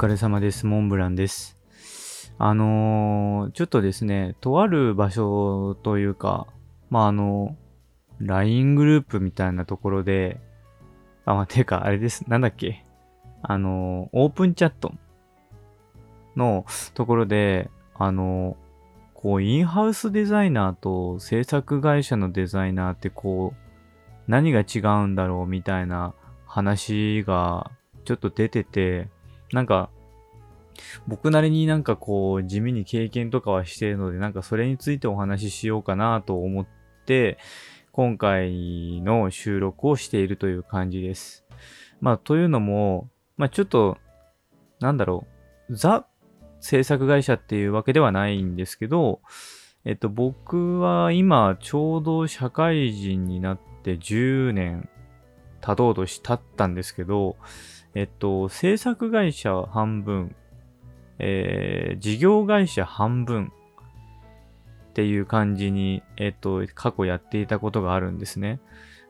[0.00, 0.64] 疲れ様です。
[0.64, 1.58] モンブランです。
[2.38, 6.46] あのーちょっとですね、とある場所というか、
[6.88, 7.54] まあ、あの、
[8.18, 10.40] LINE グループみたいなところで、
[11.26, 12.24] あ、まあ、てか、あれです。
[12.28, 12.82] なんだっけ？
[13.42, 14.94] あのーオープンチャット
[16.34, 26.14] のところで、あのーこう、インハウスデザイナーと制作会社のデザイナーってこう、何が違うんだろうみたいな
[26.46, 27.70] 話が
[28.06, 29.10] ちょっと出てて、
[29.52, 29.90] なんか、
[31.06, 36.66] 僕なりになんかこう、地味に経験とかはしているので、なんかそれについてお話ししようかなと思っ
[37.06, 37.38] て、
[37.92, 41.44] 今回の収録をしているという感じです。
[42.00, 43.98] まあ、というのも、まあちょっと、
[44.80, 45.26] なんだろ
[45.68, 46.06] う、ザ
[46.60, 49.20] 制作会社っていうわけではないんですけど、
[49.84, 54.88] えっと、僕は今、ちょうど社会人になって10年
[55.60, 57.36] 経とうとし、経ったんですけど、
[57.94, 60.34] えっと、制作会社半分、
[61.18, 63.52] えー事業会社半分
[64.90, 68.60] っていう感じに、えっと、過去やっていたことがあるんですね。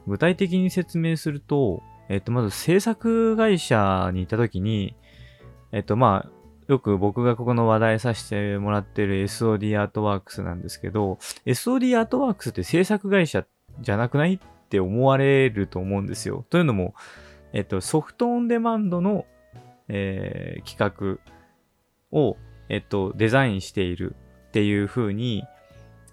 [0.06, 4.97] 具体的に説明すると、えっと、まず制作会社にいたときに、
[5.73, 6.31] えっと、まあ、
[6.69, 13.45] よく僕がここの話題させてもらってる SOD アートワークスなんですけど、SOD アートワークスって制作会社
[13.81, 16.45] じゃなくないって思われると思うんですよ。
[16.51, 16.95] というのも、
[17.53, 19.27] えっと、ソフトオンデマンドの、
[19.89, 21.19] えー企画
[22.12, 22.37] を、
[22.69, 24.15] えっと、デザインしている
[24.48, 25.45] っていう風に、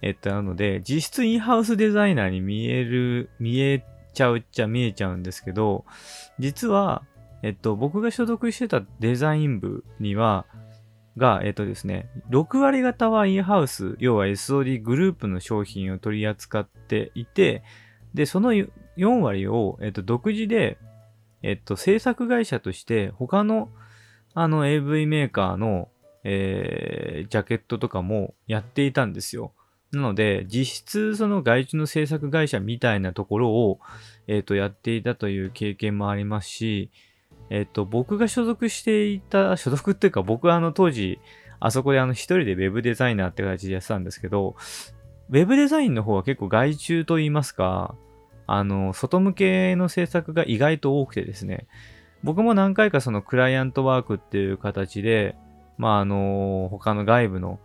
[0.02, 5.86] えっと、なので、実質インハウスデザイナーに見える、見えちゃうっちゃ見えちゃうんですけど、
[6.40, 7.04] 実は、
[7.44, 10.46] えっと、僕が所属してたデザイン部には、
[11.18, 17.64] が、えっとですね、6割方はインハウス、要は SOD グループの商品を取り扱っていて、
[18.14, 18.68] で、その4
[19.22, 20.78] 割を、えっと、独自で、
[21.44, 23.70] えっと、制作会社として、他の、
[24.34, 25.90] あの、AV メーカーの、
[26.24, 29.54] えージャケットとかもやっていたんですよ。
[29.92, 33.80] なので、実質、その外注の制作会社みたいなところを、
[34.28, 36.92] えっと、やっていたという経験もありますし、
[37.50, 41.20] えっと、僕が所属していた、所属っていうか、僕はあの、当時、
[41.60, 44.56] あそこであの、一人で Web デザイナーって形でやってたんですけど、
[45.30, 47.96] Web デザインの方は結構外注と言いますか、
[48.48, 51.68] あの、外向けの制作が意外と多くてですね、
[52.24, 55.36] 僕も何回かそのクライアントワークっていう形で、
[55.78, 57.60] まあ、あの、他の外部の、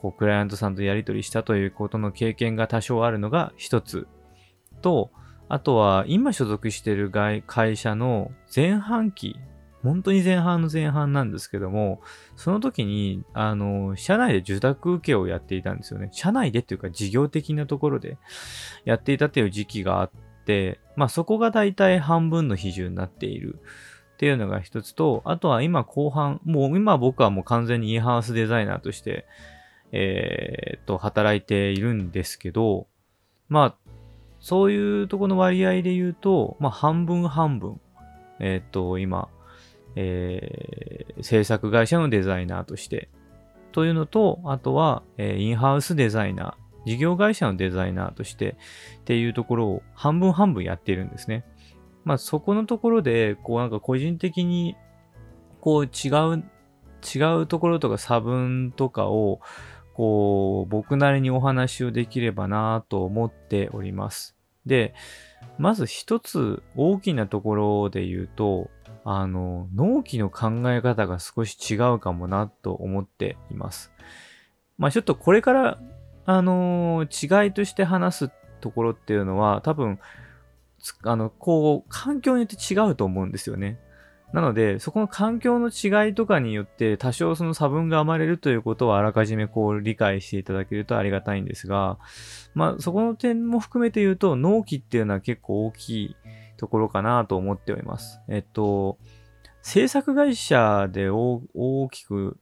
[0.00, 4.08] こう、クライアントさんとやり取りしたということの経験が多少あるのが一つ。
[4.82, 5.10] と、
[5.48, 7.10] あとは、今所属している
[7.46, 9.38] 会社の前半期、
[9.86, 12.00] 本当に前半の前半なんですけども、
[12.34, 16.08] その時に、あの、社内で受託受けをやっていたんですよね。
[16.12, 18.18] 社内でっていうか事業的なところで
[18.84, 20.10] やっていたという時期があっ
[20.44, 23.60] て、まあそこが大体半分の比重になっている
[24.14, 29.26] っていうのが一つと、あとは今後半、もう今僕はもう完全にインハウスデザイナーとして、
[29.92, 32.86] えーっと、働いているんですけど、
[33.48, 33.90] まあ、
[34.40, 37.80] そういうとこの割合で言うと、まあ半分半分、
[38.40, 39.28] えーっと、今、
[39.96, 43.08] えー制作会社のデザイナーとして、
[43.72, 48.56] というのと、あとは、えーインハウスデザイナー、事業会社のデザイナーとして
[49.00, 51.44] っていうところを半分半分やっているんですね。
[52.04, 54.76] まあそこのところで、こうなんか個人的に、
[55.60, 56.44] こう違う、
[57.02, 59.40] 違うところとか差分とかを、
[59.94, 64.36] こう僕なりにお話をできればなと思っております。
[64.66, 64.94] で、
[65.58, 68.70] まず一つ大きなところで言うと、
[69.08, 73.92] あの、納期の考え方が少し違うかもなと思っています。
[74.78, 75.78] まあちょっとこれから、
[76.28, 78.30] あの違いとして話す
[78.60, 80.00] ところっていうのは多分、
[81.04, 83.78] あの、こう、環境によって違うと思うんですよね。
[84.32, 91.98] なので、そこの環境の違いとかによって多少その差分が生まれるということをあらかじめこう理解していただけるとありがたいんですが、
[92.54, 96.16] まあそこの点も含めて言うと、納期っていうのは結構大きい
[96.56, 98.20] ところかなと思っております。
[98.28, 98.98] えっと、
[99.62, 102.38] 制作会社で大きく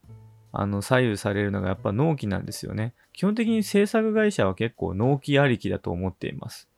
[0.52, 2.94] あの左右されるのがやっぱ納期なんですよね。
[3.12, 6.68] 基本的に制作会社は結構納期ありきだと思っています。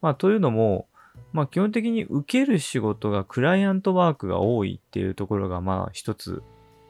[0.00, 0.86] まあというのも、
[1.32, 6.42] まあ基本的に受ける仕事がクライアントワークが多いっていうところがまあ一つ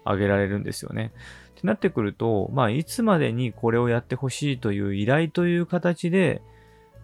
[0.04, 1.12] 挙げられるんですよね。
[1.58, 6.42] ってなってくると、まあいつまでにこれをやってほしいという依頼という形で、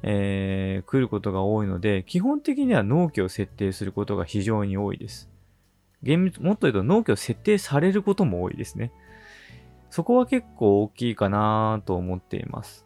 [0.07, 5.31] えー来ることが多いので、基本的には納期を設定することが非常に多いです。
[6.03, 8.93] 厳密、もっと言うと納期を設定されることも多いですね。
[9.89, 12.85] そこは結構大きいかなと思っています。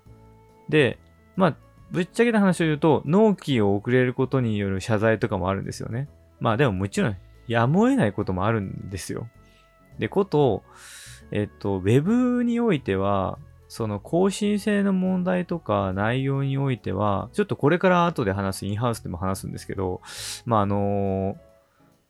[0.68, 0.98] で、
[1.36, 1.56] まあ、
[1.90, 6.08] ぶっちゃけた話を言うと、納期を遅れることによる謝罪とかもあるんですよね。
[6.38, 7.16] まあでももちろん、
[7.48, 9.26] やむを得ないこともあるんですよ。
[9.98, 10.62] で、こと、
[11.32, 13.38] えっと、Web においては、
[13.68, 20.00] その更新性の問題とか内容においては、ちょっとこれから後で話す、インハウスでも話すんですけど、
[20.46, 21.36] まあ、あの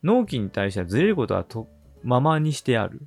[0.01, 1.67] 納期に対してはずれることはと
[2.03, 3.01] ままにしてある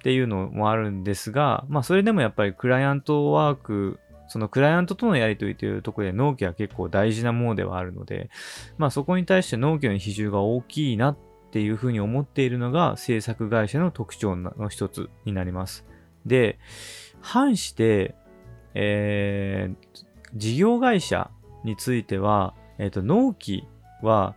[0.00, 3.98] っていうのもあるんですが、まあ、それでもやっぱりクライアントワーク、
[4.28, 8.30] そのクライアントとのやり取りというところで納期は結構大事なものではあるので、
[8.78, 11.18] まあ、そこに対して納期の比重が大きいなっ
[11.50, 15.84] ていうふうに思っているのが制作会社の特徴の一つになります。
[16.24, 16.58] で、
[17.20, 18.14] 反して、
[18.74, 21.30] えー、事業会社
[21.64, 23.66] については、えっ、ー、と、納期
[24.02, 24.34] は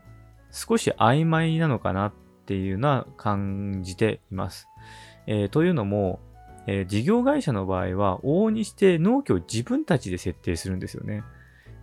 [0.51, 2.13] 少し曖昧なのかなっ
[2.45, 4.67] ていうのは感じています。
[5.27, 6.19] えー、というのも、
[6.67, 11.23] えー、事業会社の場合は、往々にして納期を自分たちで設定するんですよね。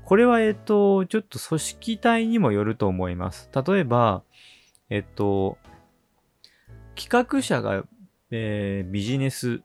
[0.04, 3.50] これは、えっ、と、ちょっと組織体にもよると思います。
[3.54, 4.22] 例えば、
[4.88, 5.56] えっと、
[6.96, 7.84] 企画者が、
[8.30, 9.62] えー、ビジネス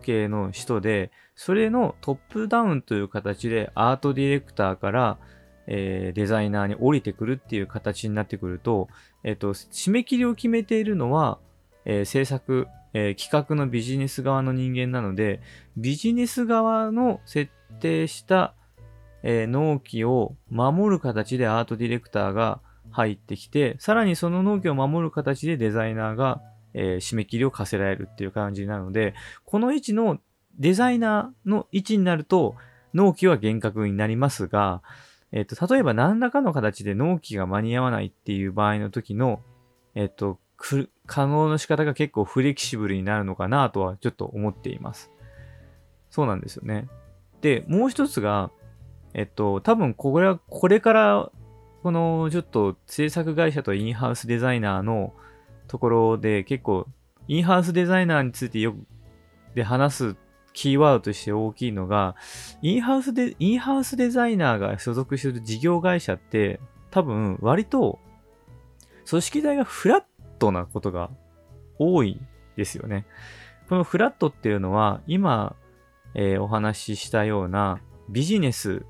[0.00, 5.18] 系の人で、それのトップダウンという形でアートディレクターから、
[5.66, 8.88] えー、デザイナーに降りてくるっていう形になってくると、
[9.22, 11.38] えっ、ー、と、締め切りを決めているのは、
[11.84, 15.40] えー、制作、え企画のビジネス側の人間なので、
[15.76, 18.54] ビジネス側の設定した、
[19.22, 22.60] え納期を守る形でアートディレクターが
[22.90, 26.42] 入ってきて、さらにその納期を守る形でデザイナーが
[26.74, 29.14] えー、締め切りを課せられるっていう感じなので、
[29.44, 30.18] この位置の
[30.58, 32.56] デザイナーの位置になると、
[32.92, 34.82] 納期は厳格になりますが、
[35.32, 39.40] えっ、ー、と、例えば何らかの形で納期が間に合わないっていう場合の時の、
[39.94, 40.38] えっ、ー、と、
[41.06, 45.10] 可能の仕方が結構フレキシブルになるのかなとはちょっと思っています。
[46.10, 46.88] そうなんですよね。
[47.40, 48.50] で、もう一つが、
[49.14, 51.30] えっと、多分これは、これから、
[51.82, 55.14] このちょっと制作会社とインハウスデザイナーの
[55.70, 56.88] ところで結構、
[57.28, 58.78] インハウスデザイナーについてよく、
[59.54, 60.16] で話す
[60.52, 62.16] キーワードとして大きいのが、
[62.60, 66.58] インハウスで、インハウスデザイナーが所属している事業会社って、
[66.90, 68.00] 多分割と、
[69.08, 70.02] 組織体がフラッ
[70.40, 71.08] トなことが
[71.78, 72.20] 多い
[72.56, 73.06] ですよね。
[73.68, 75.54] このフラットっていうのは、今、
[76.14, 78.84] えー、お話ししたようなビジネス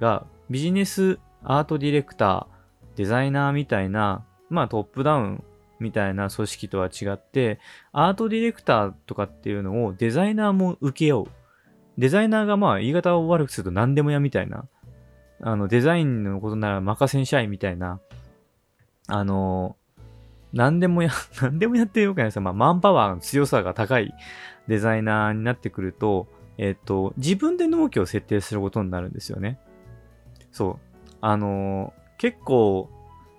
[0.00, 5.44] が、ビジネスアートディレクター、デザイナーみたいな、まあトップダウン
[5.80, 7.58] みたいな組織とは違って、
[7.92, 11.30] アートディレクターとかっていうのをデザイナーも請け負う。
[11.98, 14.66] デザイナーがまあ言い方を悪くすると何でもやみたいな。
[15.40, 18.00] あの、デザインのことなら任せんしゃいみたいな。
[19.06, 19.76] あの、
[20.52, 21.10] 何でもや、
[21.42, 22.42] 何でもやってるわけないですよ。
[22.42, 24.14] まあ、マンパワーの強さが高い
[24.68, 29.58] デザイナーになってくると、えっと、自分で納期を設定することになるんですよね。
[30.52, 31.16] そう。
[31.20, 32.88] あの結構、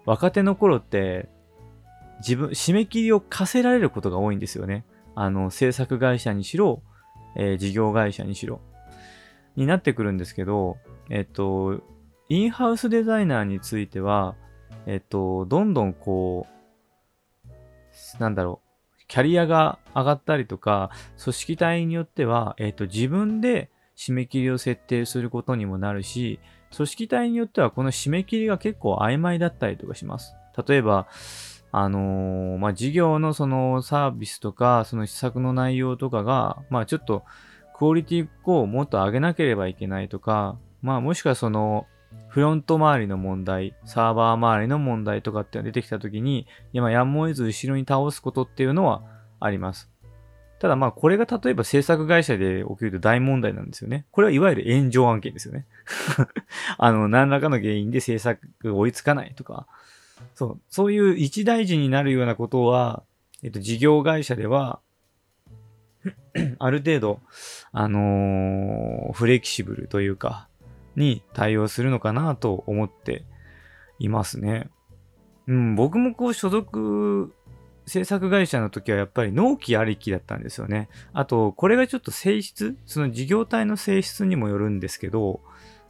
[0.06, 1.30] 若手の頃って、
[2.20, 4.86] 自分、締め切りを課せられることが多いんですよね。
[5.16, 6.82] あの、制作会社にしろ、
[7.36, 8.62] えー、事業会社にしろ。
[9.56, 10.78] になってくるんですけど、
[11.10, 11.82] えっと、
[12.30, 14.36] インハウスデザイナーについては、
[14.86, 16.48] えっと、どんどんこ
[17.46, 20.92] う、なんだろう、キャリアが上がったりとか、
[21.22, 26.40] 組織体によっては、えっと、自分で締め切りを設定することにもなるし、
[26.76, 30.36] 組織体によってはこの締め切りが結構曖昧だったりとかします。
[30.68, 31.08] 例えば、
[31.78, 37.26] あのー、まあ、事業のそのサービスとか、その施策の内容とかが、まあ、ちょっと
[37.76, 41.86] クオリティをもっと上げなければいけないとか、まあ、もしくはその、
[42.30, 49.04] フロント周りの問題、サーバー周りの問題とかって出てきたときに、今やむを得ず後ろに倒すことっていうのは
[49.42, 49.90] あります。
[50.60, 54.06] ただまあこれが例えば制作会社で起きると大問題なんですよね。
[54.12, 55.66] これはいわゆる炎上案件ですよね。
[56.80, 59.68] あの、何らかの原因で制作が追いつかないとか、
[60.34, 63.04] そう、そういう一大事になるようなことは、
[63.44, 64.80] えっと、事業会社では、
[66.60, 67.20] ある程度、
[67.72, 70.48] あのー、フレキシブルというか、
[70.96, 73.26] に対応するのかなと思って
[74.00, 74.70] いますね。
[75.48, 77.34] うん、僕もこう所属
[77.88, 80.90] 制作会社の時はやっぱり納期ありきだったんですよね。
[81.14, 85.42] あと、これがちょっと性質、その事業体の性質にもよるんですけど、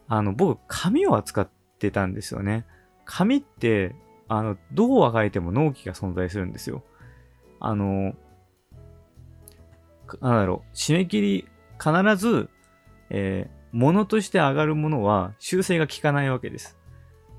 [0.08, 2.66] あの、僕、紙を扱ってたんですよね。
[3.04, 3.94] 紙って、
[4.28, 6.82] あの、どうあがいても納期が存在するんですよ。
[7.60, 8.14] あの、
[10.20, 12.48] なんだろう、締め切り、必ず、
[13.10, 16.78] えー、物として上がるものは修正が効かないわけです。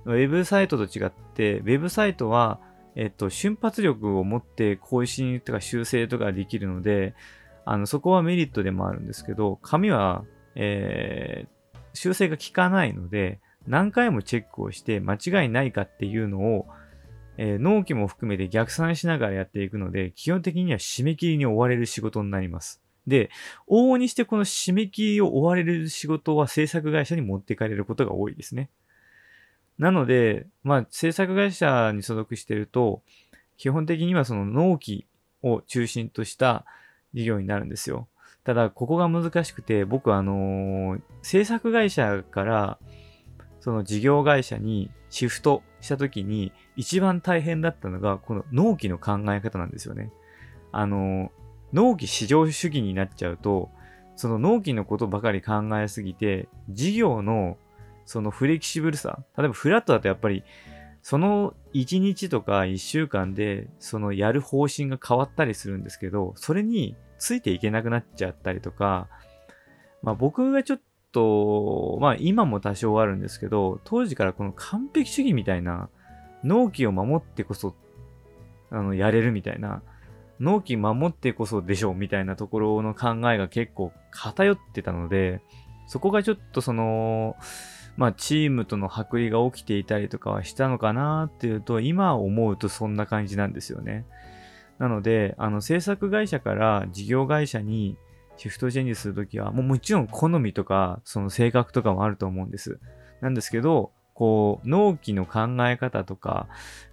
[0.06, 2.60] ウェブサイトと違って、ウェブサイトは、
[2.96, 7.14] えっと、瞬発力を持って更新とか修正とかできるので、
[7.66, 10.24] あの、そこはメリットでもあるんですけど、紙は、
[10.56, 16.68] えー、修正が効かないので、何回もチェックをして間違いないかっていうのを、
[17.38, 22.82] えー、納期も含めて逆算しながらやっていくので、基本的には締め切りに追われる仕事になります。
[23.06, 23.30] で、
[23.68, 28.70] 往々にしてこの締め切りを追われる仕事は制作会社に持っていかれることが多いですね。
[29.78, 33.02] なので、まあ、制作会社に所属していると、
[33.58, 35.06] 基本的にはその納期
[35.44, 36.66] を中心とした
[37.14, 38.08] 事業になるんですよ。
[38.44, 42.80] ただ、ここが難しくて、僕はあのー、制作会社から
[43.60, 50.12] その事業会社にシフトした時に一番大変だったのがこの納期の考え方なんですよね。
[50.72, 51.32] あの、
[51.74, 53.70] 納期市場主義になっちゃうと、
[54.16, 57.58] その納期のことばかり考えすぎて、事業の
[58.06, 60.44] そのフレキシブルさ、例えばフラットだとやっぱり
[61.02, 69.08] その1日とか1週間でそのやる方針が変わったりするんですけど、それについていけなくなっちゃったりとか、
[70.02, 70.84] まあ僕がちょっと
[71.18, 75.90] と、まあ今も多少あるんですけど、当時からこの完璧主義みたいな、
[76.44, 77.74] 納期を守ってこそ、
[78.70, 79.82] あの、やれるみたいな、
[80.40, 85.42] 納期守ってこそでしょうみたいなところの考えが結構偏ってたので、
[85.88, 87.36] そこがちょっとその、
[87.96, 94.06] まあチームとの剥離が起きていたりとかはしたのかなっていうと、今思うとそんな感じなんですよね。
[94.78, 97.98] なので、あの制作会社から事業会社に
[98.38, 102.80] シフトチェンジするときは、もうもちろん好みとか、その性格とかもあると思うんです。
[103.22, 106.48] なんですけど、こう、納期の考え方とか、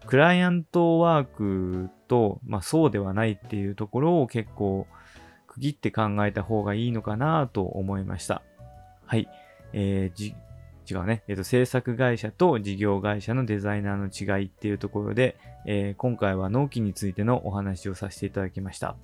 [0.06, 4.86] クライアントワークと、まあそうではないっていうところを結構
[5.46, 8.42] 区切って考えた方がいいのかなと思いました。
[9.06, 9.28] はい。
[9.72, 10.34] えー、じ、
[10.90, 11.22] 違うね。
[11.28, 15.36] えっ、ー、と、制作会社と事業会社のデザイナーの違いっていうところで、
[15.66, 18.96] えー、今回は納期についてのお話をさせていただきました。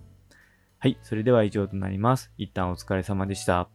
[0.83, 2.33] はい、それでは以上となります。
[2.39, 3.69] 一旦お疲れ様でした。